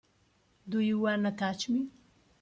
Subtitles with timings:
[0.67, 1.91] Do You Wanna Touch Me?